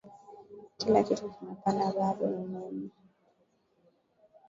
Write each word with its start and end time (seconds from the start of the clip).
kila 0.77 0.99
kitu 1.07 1.25
kimepanda 1.33 1.85
bado 1.95 2.25
umeme 2.41 2.87